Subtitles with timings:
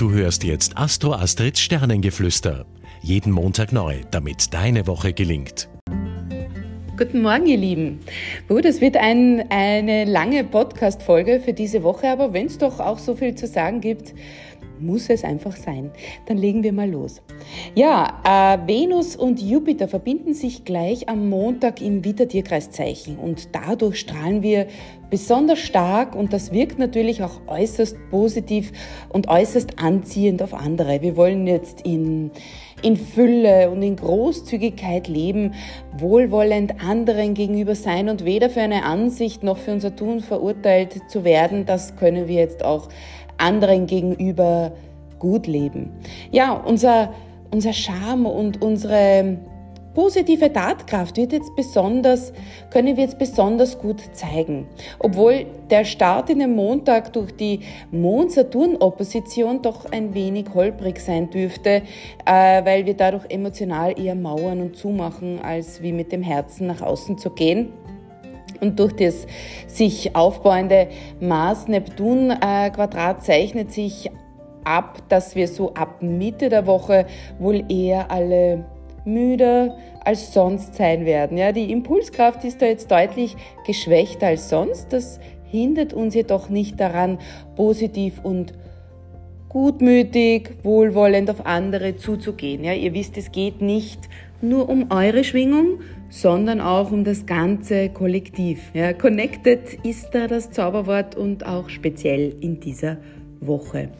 [0.00, 2.64] Du hörst jetzt Astro Astrids Sternengeflüster.
[3.02, 5.68] Jeden Montag neu, damit deine Woche gelingt.
[6.96, 8.00] Guten Morgen, ihr Lieben.
[8.48, 12.98] Gut, es wird ein, eine lange Podcast-Folge für diese Woche, aber wenn es doch auch
[12.98, 14.14] so viel zu sagen gibt,
[14.80, 15.90] muss es einfach sein.
[16.26, 17.22] Dann legen wir mal los.
[17.74, 24.42] Ja, äh, Venus und Jupiter verbinden sich gleich am Montag im Widder-Tierkreiszeichen und dadurch strahlen
[24.42, 24.66] wir
[25.10, 28.72] besonders stark und das wirkt natürlich auch äußerst positiv
[29.08, 31.02] und äußerst anziehend auf andere.
[31.02, 32.30] Wir wollen jetzt in,
[32.82, 35.54] in Fülle und in Großzügigkeit leben,
[35.98, 41.24] wohlwollend anderen gegenüber sein und weder für eine Ansicht noch für unser Tun verurteilt zu
[41.24, 41.66] werden.
[41.66, 42.88] Das können wir jetzt auch
[43.40, 44.72] anderen gegenüber
[45.18, 45.92] gut leben.
[46.30, 47.12] Ja, unser,
[47.50, 49.38] unser Charme und unsere
[49.94, 52.32] positive Tatkraft wird jetzt besonders,
[52.70, 54.66] können wir jetzt besonders gut zeigen.
[54.98, 61.82] Obwohl der Start in den Montag durch die Mond-Saturn-Opposition doch ein wenig holprig sein dürfte,
[62.24, 66.82] äh, weil wir dadurch emotional eher mauern und zumachen, als wie mit dem Herzen nach
[66.82, 67.72] außen zu gehen.
[68.60, 69.26] Und durch das
[69.66, 70.88] sich aufbauende
[71.20, 74.10] Mars-Neptun-Quadrat zeichnet sich
[74.64, 77.06] ab, dass wir so ab Mitte der Woche
[77.38, 78.64] wohl eher alle
[79.04, 81.38] müder als sonst sein werden.
[81.38, 84.92] Ja, die Impulskraft ist da jetzt deutlich geschwächter als sonst.
[84.92, 87.18] Das hindert uns jedoch nicht daran,
[87.56, 88.54] positiv und
[89.48, 92.62] gutmütig, wohlwollend auf andere zuzugehen.
[92.62, 94.08] Ja, ihr wisst, es geht nicht
[94.42, 98.60] nur um eure Schwingung, sondern auch um das ganze Kollektiv.
[98.74, 102.98] Ja, connected ist da das Zauberwort und auch speziell in dieser
[103.40, 103.90] Woche.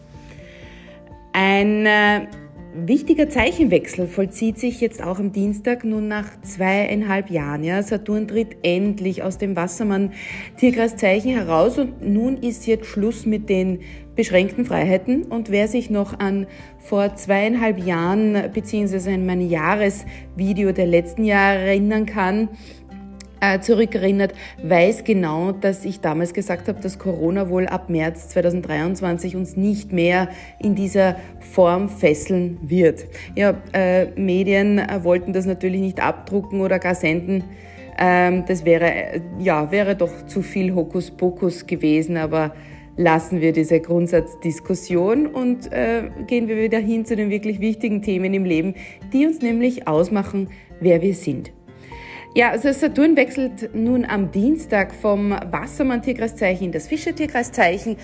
[1.33, 2.27] Ein äh,
[2.75, 7.65] wichtiger Zeichenwechsel vollzieht sich jetzt auch am Dienstag nun nach zweieinhalb Jahren.
[7.65, 13.81] Ja, Saturn tritt endlich aus dem Wassermann-Tierkreiszeichen heraus und nun ist jetzt Schluss mit den
[14.21, 15.23] beschränkten Freiheiten.
[15.23, 21.61] Und wer sich noch an vor zweieinhalb Jahren beziehungsweise an mein Jahresvideo der letzten Jahre
[21.61, 22.51] erinnern kann,
[23.41, 29.37] äh, zurückerinnert, weiß genau, dass ich damals gesagt habe, dass Corona wohl ab März 2023
[29.37, 30.29] uns nicht mehr
[30.59, 31.17] in dieser
[31.55, 33.07] Form fesseln wird.
[33.35, 37.45] Ja, äh, Medien äh, wollten das natürlich nicht abdrucken oder gar senden.
[37.99, 42.53] Ähm, das wäre, äh, ja, wäre doch zu viel Hokuspokus gewesen, aber
[43.01, 48.35] lassen wir diese Grundsatzdiskussion und äh, gehen wir wieder hin zu den wirklich wichtigen Themen
[48.35, 48.75] im Leben,
[49.13, 50.51] die uns nämlich ausmachen,
[50.81, 51.51] wer wir sind.
[52.35, 57.97] Ja, also Saturn wechselt nun am Dienstag vom Wassermann-Tierkreiszeichen in das Fischer-Tierkreiszeichen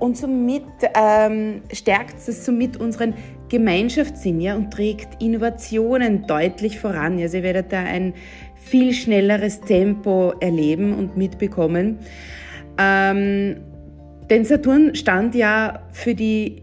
[0.00, 3.14] und somit ähm, stärkt es somit unseren
[3.48, 7.18] Gemeinschaftssinn ja, und trägt Innovationen deutlich voran.
[7.20, 8.14] Also ihr werdet da ein
[8.56, 12.00] viel schnelleres Tempo erleben und mitbekommen.
[12.78, 13.56] Ähm,
[14.30, 16.62] denn Saturn stand ja für die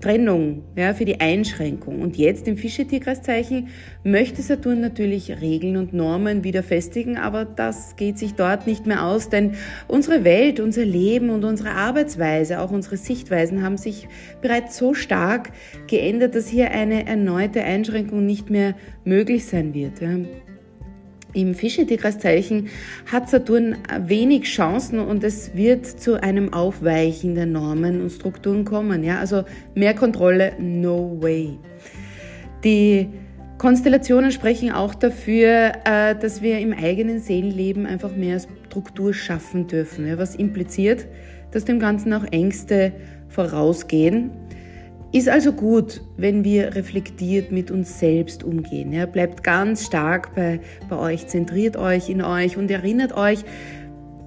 [0.00, 2.00] Trennung, ja, für die Einschränkung.
[2.00, 3.68] Und jetzt im Fische-Tierkreiszeichen
[4.04, 9.04] möchte Saturn natürlich Regeln und Normen wieder festigen, aber das geht sich dort nicht mehr
[9.04, 9.54] aus, denn
[9.88, 14.06] unsere Welt, unser Leben und unsere Arbeitsweise, auch unsere Sichtweisen haben sich
[14.40, 15.50] bereits so stark
[15.88, 18.74] geändert, dass hier eine erneute Einschränkung nicht mehr
[19.04, 20.00] möglich sein wird.
[20.00, 20.10] Ja.
[21.34, 22.68] Im Fische-Tierkreiszeichen
[23.10, 29.04] hat Saturn wenig Chancen und es wird zu einem Aufweichen der Normen und Strukturen kommen.
[29.04, 29.18] Ja?
[29.18, 29.44] Also
[29.74, 31.58] mehr Kontrolle, no way.
[32.64, 33.08] Die
[33.58, 40.16] Konstellationen sprechen auch dafür, äh, dass wir im eigenen Seelenleben einfach mehr Struktur schaffen dürfen,
[40.16, 41.06] was impliziert,
[41.50, 42.92] dass dem Ganzen auch Ängste
[43.28, 44.30] vorausgehen
[45.12, 48.92] ist also gut, wenn wir reflektiert mit uns selbst umgehen.
[48.92, 53.44] Ja, bleibt ganz stark bei, bei euch, zentriert euch in euch und erinnert euch,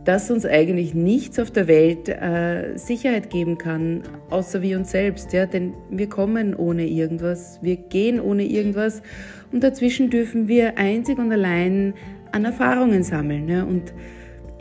[0.05, 5.31] dass uns eigentlich nichts auf der Welt äh, Sicherheit geben kann, außer wir uns selbst.
[5.33, 5.45] Ja?
[5.45, 9.03] Denn wir kommen ohne irgendwas, wir gehen ohne irgendwas
[9.51, 11.93] und dazwischen dürfen wir einzig und allein
[12.31, 13.47] an Erfahrungen sammeln.
[13.47, 13.63] Ja?
[13.63, 13.93] Und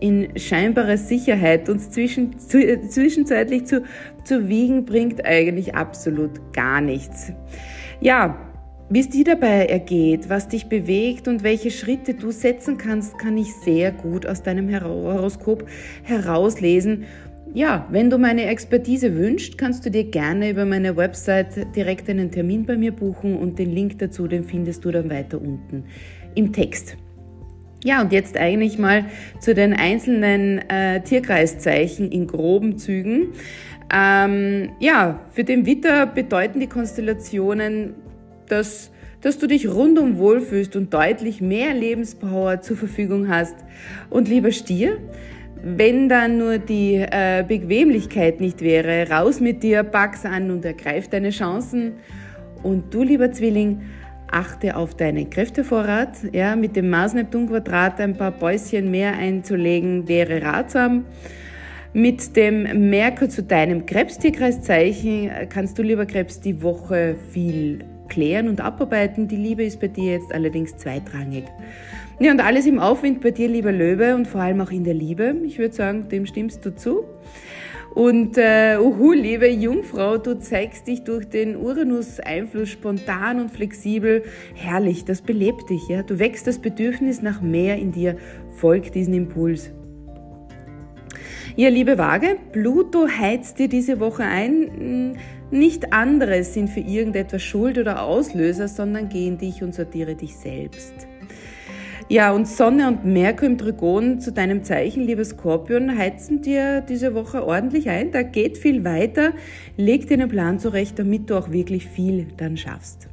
[0.00, 3.82] in scheinbarer Sicherheit uns zwischen, zu, zwischenzeitlich zu,
[4.24, 7.32] zu wiegen, bringt eigentlich absolut gar nichts.
[8.00, 8.50] Ja,
[8.92, 13.36] wie es dir dabei ergeht, was dich bewegt und welche Schritte du setzen kannst, kann
[13.36, 15.64] ich sehr gut aus deinem Horoskop
[16.02, 17.04] herauslesen.
[17.54, 22.30] Ja, wenn du meine Expertise wünschst, kannst du dir gerne über meine Website direkt einen
[22.30, 25.84] Termin bei mir buchen und den Link dazu, den findest du dann weiter unten
[26.34, 26.96] im Text.
[27.82, 29.06] Ja, und jetzt eigentlich mal
[29.38, 33.28] zu den einzelnen äh, Tierkreiszeichen in groben Zügen.
[33.92, 37.94] Ähm, ja, für den Witter bedeuten die Konstellationen,
[38.48, 38.90] dass,
[39.22, 43.56] dass du dich rundum wohlfühlst und deutlich mehr Lebenspower zur Verfügung hast.
[44.10, 44.98] Und lieber Stier,
[45.62, 51.08] Wenn dann nur die äh, Bequemlichkeit nicht wäre, raus mit dir, pack's an und ergreif
[51.08, 51.92] deine Chancen.
[52.62, 53.82] Und du, lieber Zwilling,
[54.32, 56.16] achte auf deinen Kräftevorrat.
[56.32, 61.04] Ja, mit dem Mars-Neptun-Quadrat ein paar Päuschen mehr einzulegen wäre ratsam.
[61.92, 68.60] Mit dem Merkur zu deinem Krebstierkreiszeichen kannst du, lieber Krebs, die Woche viel klären und
[68.60, 69.26] abarbeiten.
[69.26, 71.44] Die Liebe ist bei dir jetzt allerdings zweitrangig.
[72.20, 74.94] Ja, und alles im Aufwind bei dir, lieber Löwe, und vor allem auch in der
[74.94, 75.34] Liebe.
[75.44, 77.04] Ich würde sagen, dem stimmst du zu.
[77.94, 84.22] Und äh, uhu, liebe Jungfrau, du zeigst dich durch den Uranus-Einfluss spontan und flexibel.
[84.54, 85.88] Herrlich, das belebt dich.
[85.88, 86.02] Ja?
[86.02, 88.16] Du wächst das Bedürfnis nach mehr in dir.
[88.56, 89.72] Folg diesem Impuls.
[91.56, 95.18] Ja, liebe Waage, Pluto heizt dir diese Woche ein.
[95.50, 100.36] Nicht andere sind für irgendetwas Schuld oder Auslöser, sondern geh in dich und sortiere dich
[100.36, 101.09] selbst.
[102.10, 107.14] Ja, und Sonne und Merkur im Trigon zu deinem Zeichen, lieber Skorpion, heizen dir diese
[107.14, 108.10] Woche ordentlich ein.
[108.10, 109.32] Da geht viel weiter.
[109.76, 113.08] Leg dir einen Plan zurecht, damit du auch wirklich viel dann schaffst.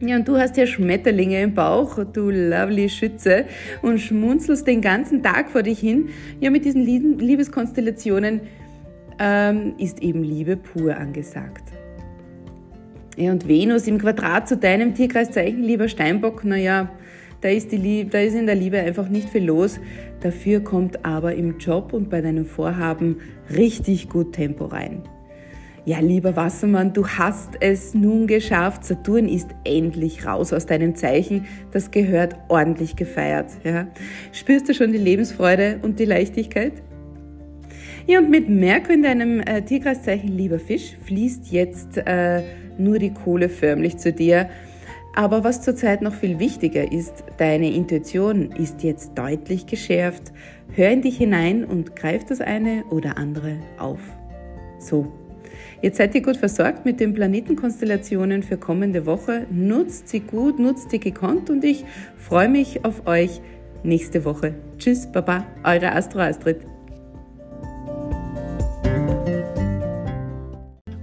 [0.00, 3.46] Ja, und du hast ja Schmetterlinge im Bauch, du lovely Schütze,
[3.80, 6.10] und schmunzelst den ganzen Tag vor dich hin.
[6.38, 8.42] Ja, mit diesen Liebeskonstellationen
[9.18, 11.72] ähm, ist eben Liebe pur angesagt.
[13.16, 16.90] Ja, und Venus im Quadrat zu deinem Tierkreiszeichen, lieber Steinbock, naja,
[17.46, 19.78] da ist, die Liebe, da ist in der Liebe einfach nicht viel los.
[20.18, 23.18] Dafür kommt aber im Job und bei deinem Vorhaben
[23.56, 25.04] richtig gut Tempo rein.
[25.84, 28.84] Ja, lieber Wassermann, du hast es nun geschafft.
[28.84, 31.44] Saturn ist endlich raus aus deinem Zeichen.
[31.70, 33.52] Das gehört ordentlich gefeiert.
[33.62, 33.86] Ja.
[34.32, 36.72] Spürst du schon die Lebensfreude und die Leichtigkeit?
[38.08, 42.42] Ja, und mit Merkur in deinem äh, Tierkreiszeichen, lieber Fisch, fließt jetzt äh,
[42.76, 44.48] nur die Kohle förmlich zu dir.
[45.16, 50.30] Aber was zurzeit noch viel wichtiger ist, deine Intuition ist jetzt deutlich geschärft.
[50.74, 54.00] Hör in dich hinein und greif das eine oder andere auf.
[54.78, 55.10] So,
[55.80, 59.46] jetzt seid ihr gut versorgt mit den Planetenkonstellationen für kommende Woche.
[59.50, 61.86] Nutzt sie gut, nutzt sie gekonnt und ich
[62.18, 63.40] freue mich auf euch
[63.82, 64.54] nächste Woche.
[64.76, 66.75] Tschüss, Baba, eure Astro Astrid.